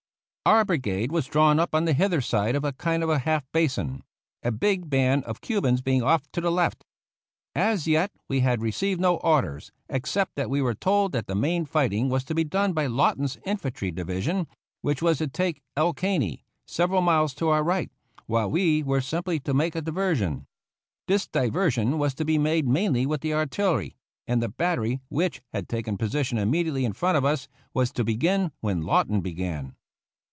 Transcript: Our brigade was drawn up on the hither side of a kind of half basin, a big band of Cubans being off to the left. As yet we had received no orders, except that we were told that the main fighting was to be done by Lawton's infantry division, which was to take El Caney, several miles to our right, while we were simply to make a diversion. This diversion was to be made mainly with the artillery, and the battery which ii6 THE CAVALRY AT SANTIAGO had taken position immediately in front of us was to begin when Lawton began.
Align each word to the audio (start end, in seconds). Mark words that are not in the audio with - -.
Our 0.43 0.65
brigade 0.65 1.11
was 1.11 1.27
drawn 1.27 1.59
up 1.59 1.75
on 1.75 1.85
the 1.85 1.93
hither 1.93 2.19
side 2.19 2.55
of 2.55 2.63
a 2.63 2.73
kind 2.73 3.03
of 3.03 3.09
half 3.21 3.45
basin, 3.53 4.03
a 4.41 4.51
big 4.51 4.89
band 4.89 5.23
of 5.25 5.39
Cubans 5.39 5.83
being 5.83 6.01
off 6.01 6.29
to 6.31 6.41
the 6.41 6.51
left. 6.51 6.83
As 7.55 7.87
yet 7.87 8.11
we 8.27 8.39
had 8.39 8.59
received 8.63 8.99
no 8.99 9.17
orders, 9.17 9.71
except 9.87 10.33
that 10.35 10.49
we 10.49 10.59
were 10.59 10.73
told 10.73 11.11
that 11.11 11.27
the 11.27 11.35
main 11.35 11.65
fighting 11.65 12.09
was 12.09 12.23
to 12.23 12.33
be 12.33 12.43
done 12.43 12.73
by 12.73 12.87
Lawton's 12.87 13.37
infantry 13.45 13.91
division, 13.91 14.47
which 14.81 14.99
was 14.99 15.19
to 15.19 15.27
take 15.27 15.61
El 15.77 15.93
Caney, 15.93 16.43
several 16.65 17.01
miles 17.01 17.35
to 17.35 17.49
our 17.49 17.63
right, 17.63 17.91
while 18.25 18.49
we 18.49 18.81
were 18.81 18.99
simply 18.99 19.39
to 19.41 19.53
make 19.53 19.75
a 19.75 19.81
diversion. 19.81 20.47
This 21.07 21.27
diversion 21.27 21.99
was 21.99 22.15
to 22.15 22.25
be 22.25 22.39
made 22.39 22.67
mainly 22.67 23.05
with 23.05 23.21
the 23.21 23.35
artillery, 23.35 23.95
and 24.27 24.41
the 24.41 24.49
battery 24.49 25.01
which 25.07 25.07
ii6 25.07 25.07
THE 25.07 25.07
CAVALRY 25.07 25.27
AT 25.27 25.41
SANTIAGO 25.41 25.57
had 25.59 25.69
taken 25.69 25.97
position 25.97 26.37
immediately 26.39 26.83
in 26.85 26.93
front 26.93 27.17
of 27.17 27.23
us 27.25 27.47
was 27.75 27.91
to 27.91 28.03
begin 28.03 28.51
when 28.59 28.81
Lawton 28.81 29.21
began. 29.21 29.75